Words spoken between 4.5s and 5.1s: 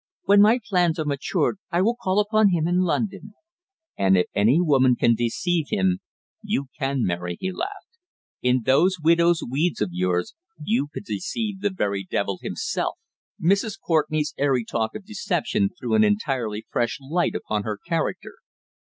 woman